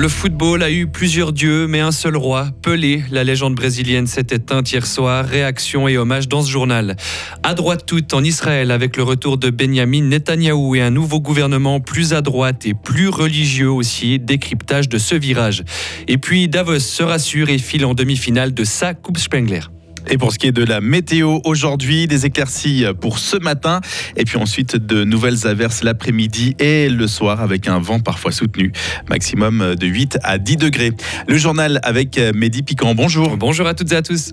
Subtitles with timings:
[0.00, 2.48] Le football a eu plusieurs dieux, mais un seul roi.
[2.62, 5.26] Pelé, la légende brésilienne, s'est éteinte hier soir.
[5.26, 6.96] Réaction et hommage dans ce journal.
[7.42, 11.80] À droite toute en Israël, avec le retour de Benjamin Netanyahou et un nouveau gouvernement
[11.80, 14.18] plus à droite et plus religieux aussi.
[14.18, 15.64] Décryptage de ce virage.
[16.08, 19.60] Et puis Davos se rassure et file en demi-finale de sa Coupe Spengler.
[20.08, 23.80] Et pour ce qui est de la météo aujourd'hui, des éclaircies pour ce matin
[24.16, 28.72] et puis ensuite de nouvelles averses l'après-midi et le soir avec un vent parfois soutenu,
[29.08, 30.92] maximum de 8 à 10 degrés.
[31.28, 32.94] Le journal avec Mehdi Piquant.
[32.94, 33.36] Bonjour.
[33.36, 34.32] Bonjour à toutes et à tous.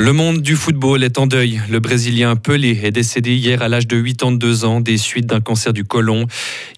[0.00, 1.60] Le monde du football est en deuil.
[1.68, 5.74] Le Brésilien Pelé est décédé hier à l'âge de 82 ans des suites d'un cancer
[5.74, 6.26] du côlon.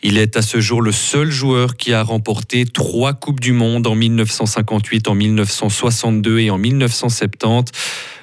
[0.02, 3.86] Il est à ce jour le seul joueur qui a remporté trois Coupes du Monde
[3.86, 7.70] en 1958, en 1962 et en 1970.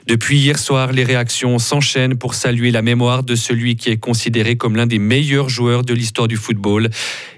[0.10, 4.58] Depuis hier soir, les réactions s'enchaînent pour saluer la mémoire de celui qui est considéré
[4.58, 6.90] comme l'un des meilleurs joueurs de l'histoire du football.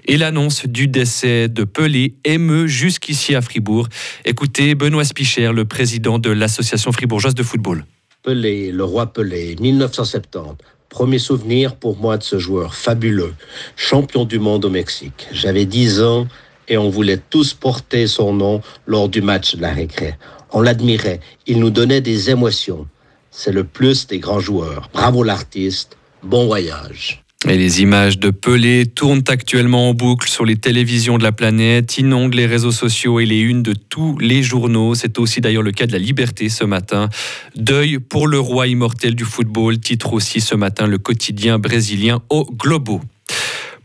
[0.06, 3.90] Et l'annonce du décès de Pelé émeut jusqu'ici à Fribourg.
[4.24, 7.84] Écoutez Benoît Spicher, le président de l'Association fribourgeoise de football.
[8.22, 10.54] Pelé, le roi Pelé, 1970.
[10.88, 13.34] Premier souvenir pour moi de ce joueur fabuleux,
[13.76, 15.28] champion du monde au Mexique.
[15.30, 16.26] J'avais 10 ans
[16.68, 20.14] et on voulait tous porter son nom lors du match de la récré.
[20.52, 21.20] On l'admirait.
[21.46, 22.86] Il nous donnait des émotions.
[23.30, 24.90] C'est le plus des grands joueurs.
[24.92, 25.96] Bravo l'artiste.
[26.22, 27.22] Bon voyage.
[27.48, 31.98] Et les images de Pelé tournent actuellement en boucle sur les télévisions de la planète,
[31.98, 34.94] inondent les réseaux sociaux et les unes de tous les journaux.
[34.94, 37.08] C'est aussi d'ailleurs le cas de la Liberté ce matin.
[37.56, 42.44] Deuil pour le roi immortel du football, titre aussi ce matin le quotidien brésilien au
[42.44, 43.00] Globo.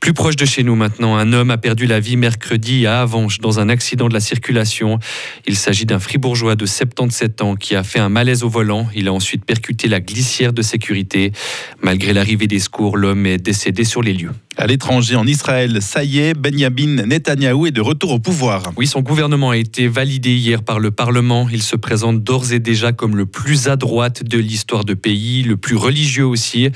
[0.07, 3.39] Plus proche de chez nous maintenant, un homme a perdu la vie mercredi à Avanches
[3.39, 4.99] dans un accident de la circulation.
[5.45, 8.87] Il s'agit d'un fribourgeois de 77 ans qui a fait un malaise au volant.
[8.95, 11.33] Il a ensuite percuté la glissière de sécurité.
[11.81, 15.81] Malgré l'arrivée des secours, l'homme est décédé sur les lieux à l'étranger en Israël.
[15.81, 18.71] Ça y est, Benjamin Netanyahou est de retour au pouvoir.
[18.75, 21.47] Oui, son gouvernement a été validé hier par le Parlement.
[21.51, 25.43] Il se présente d'ores et déjà comme le plus à droite de l'histoire de pays,
[25.43, 26.69] le plus religieux aussi.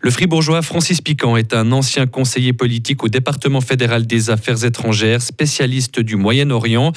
[0.00, 5.22] Le fribourgeois Francis Piquant est un ancien conseiller politique au département fédéral des affaires étrangères,
[5.22, 6.92] spécialiste du Moyen-Orient.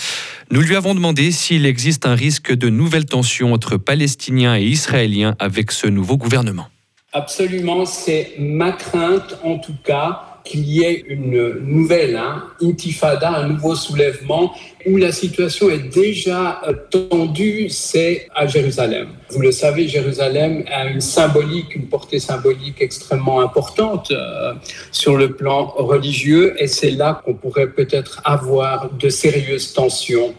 [0.50, 5.36] Nous lui avons demandé s'il existe un risque de nouvelles tensions entre Palestiniens et Israéliens
[5.40, 6.68] avec ce nouveau gouvernement.
[7.14, 13.47] Absolument, c'est ma crainte en tout cas qu'il y ait une nouvelle hein, intifada, un
[13.50, 14.53] nouveau soulèvement,
[14.85, 19.09] où la situation est déjà euh, tendue, c'est à Jérusalem.
[19.29, 24.53] Vous le savez, Jérusalem a une symbolique, une portée symbolique extrêmement importante euh,
[24.91, 30.34] sur le plan religieux, et c'est là qu'on pourrait peut-être avoir de sérieuses tensions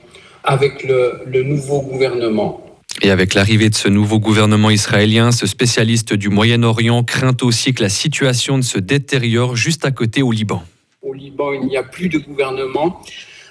[0.44, 2.71] avec le, le nouveau gouvernement.
[3.04, 7.82] Et avec l'arrivée de ce nouveau gouvernement israélien, ce spécialiste du Moyen-Orient craint aussi que
[7.82, 10.62] la situation ne se détériore juste à côté au Liban.
[11.02, 13.02] Au Liban, il n'y a plus de gouvernement.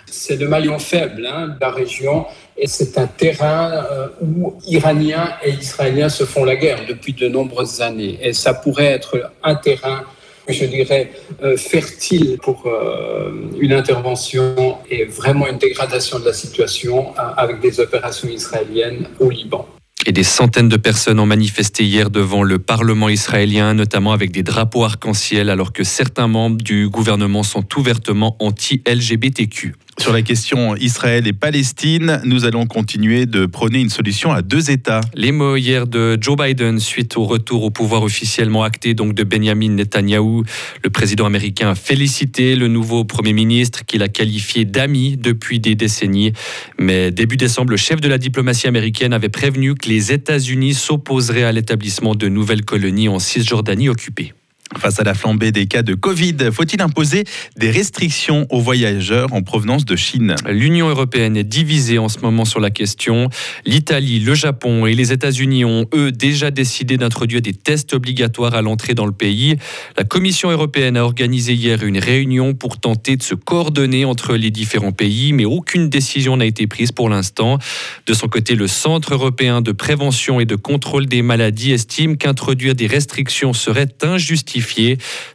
[0.06, 2.26] C'est le maillon faible hein, de la région
[2.58, 7.28] et c'est un terrain euh, où Iraniens et Israéliens se font la guerre depuis de
[7.28, 8.20] nombreuses années.
[8.22, 10.04] Et ça pourrait être un terrain
[10.48, 11.12] je dirais,
[11.44, 17.60] euh, fertile pour euh, une intervention et vraiment une dégradation de la situation euh, avec
[17.60, 19.68] des opérations israéliennes au Liban.
[20.08, 24.42] Et des centaines de personnes ont manifesté hier devant le Parlement israélien, notamment avec des
[24.42, 29.76] drapeaux arc-en-ciel, alors que certains membres du gouvernement sont ouvertement anti-LGBTQ.
[30.00, 34.72] Sur la question Israël et Palestine, nous allons continuer de prôner une solution à deux
[34.72, 35.02] États.
[35.14, 39.24] Les mots hier de Joe Biden suite au retour au pouvoir officiellement acté donc de
[39.24, 40.44] Benjamin Netanyahou.
[40.84, 45.76] Le président américain a félicité le nouveau Premier ministre qu'il a qualifié d'ami depuis des
[45.76, 46.34] décennies.
[46.80, 51.44] Mais début décembre, le chef de la diplomatie américaine avait prévenu que les États-Unis s'opposeraient
[51.44, 54.34] à l'établissement de nouvelles colonies en Cisjordanie occupée.
[54.78, 57.26] Face à la flambée des cas de Covid, faut-il imposer
[57.58, 60.36] des restrictions aux voyageurs en provenance de Chine?
[60.48, 63.30] L'Union européenne est divisée en ce moment sur la question.
[63.66, 68.62] L'Italie, le Japon et les États-Unis ont, eux, déjà décidé d'introduire des tests obligatoires à
[68.62, 69.58] l'entrée dans le pays.
[69.98, 74.52] La Commission européenne a organisé hier une réunion pour tenter de se coordonner entre les
[74.52, 77.60] différents pays, mais aucune décision n'a été prise pour l'instant.
[78.08, 82.74] De son côté, le Centre européen de prévention et de contrôle des maladies estime qu'introduire
[82.74, 84.61] des restrictions serait injustifié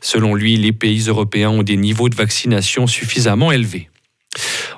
[0.01, 3.89] Selon lui, les pays européens ont des niveaux de vaccination suffisamment élevés.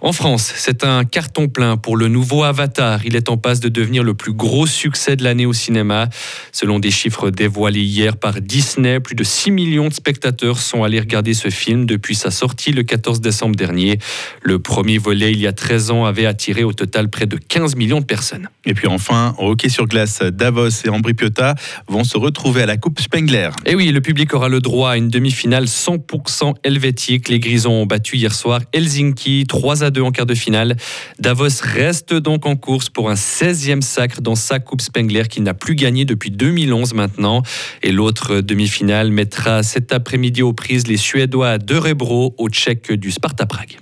[0.00, 3.04] En France, c'est un carton plein pour le nouveau Avatar.
[3.04, 6.08] Il est en passe de devenir le plus gros succès de l'année au cinéma.
[6.52, 11.00] Selon des chiffres dévoilés hier par Disney, plus de 6 millions de spectateurs sont allés
[11.00, 13.98] regarder ce film depuis sa sortie le 14 décembre dernier.
[14.40, 17.74] Le premier volet, il y a 13 ans, avait attiré au total près de 15
[17.74, 18.48] millions de personnes.
[18.66, 21.56] Et puis enfin, au hockey sur glace, Davos et Ambri Piotta
[21.88, 23.50] vont se retrouver à la Coupe Spengler.
[23.66, 27.28] Et oui, le public aura le droit à une demi-finale 100% helvétique.
[27.28, 30.76] Les Grisons ont battu hier soir Helsinki 3 à 2 en quart de finale.
[31.18, 35.54] Davos reste donc en course pour un 16e sacre dans sa Coupe Spengler qu'il n'a
[35.54, 37.42] plus gagné depuis 2011 maintenant.
[37.82, 43.10] Et l'autre demi-finale mettra cet après-midi aux prises les Suédois à Rebro au Tchèque du
[43.10, 43.78] Sparta Prague.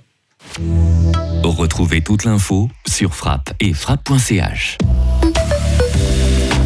[1.43, 4.77] Retrouvez toute l'info sur frappe et frappe.ch.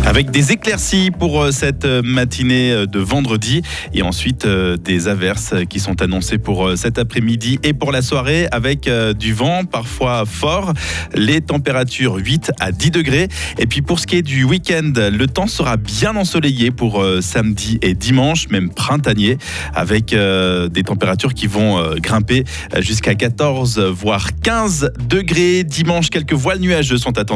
[0.03, 3.61] Avec des éclaircies pour euh, cette euh, matinée euh, de vendredi
[3.93, 8.89] et ensuite des averses qui sont annoncées pour cet après-midi et pour la soirée avec
[9.17, 10.73] du vent parfois fort,
[11.13, 13.27] les températures 8 à 10 degrés.
[13.59, 17.77] Et puis pour ce qui est du week-end, le temps sera bien ensoleillé pour samedi
[17.81, 19.37] et dimanche, même printanier,
[19.73, 22.45] avec des températures qui vont grimper
[22.79, 25.63] jusqu'à 14 voire 15 degrés.
[25.63, 27.29] Dimanche, quelques voiles nuageux sont attendus.